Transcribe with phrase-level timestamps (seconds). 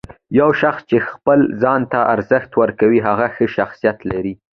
[0.39, 4.33] یو شخص چې خپل ځان ته ارزښت ورکوي، هغه ښه شخصیت لري.